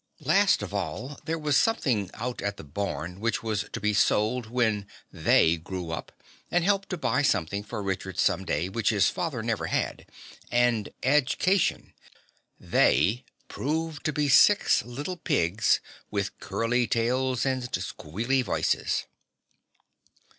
Last 0.25 0.63
of 0.63 0.73
all 0.73 1.19
there 1.25 1.37
was 1.37 1.55
something 1.55 2.09
out 2.15 2.41
at 2.41 2.57
the 2.57 2.63
barn 2.63 3.19
which 3.19 3.43
was 3.43 3.65
to 3.71 3.79
be 3.79 3.93
sold 3.93 4.47
when 4.47 4.87
"they" 5.11 5.57
grew 5.57 5.91
up 5.91 6.11
and 6.49 6.63
help 6.63 6.87
to 6.87 6.97
buy 6.97 7.21
something 7.21 7.63
for 7.63 7.83
Richard 7.83 8.17
some 8.17 8.43
day 8.43 8.67
which 8.67 8.89
his 8.89 9.11
fathers 9.11 9.45
never 9.45 9.67
had 9.67 10.07
"an 10.49 10.87
edge 11.03 11.37
cation." 11.37 11.93
"They" 12.59 13.25
proved 13.47 14.03
to 14.05 14.11
be 14.11 14.27
six 14.27 14.83
little 14.83 15.17
pigs 15.17 15.79
with 16.09 16.39
curly 16.39 16.87
tails 16.87 17.45
and 17.45 17.61
squealy 17.71 18.43
voices. 18.43 19.05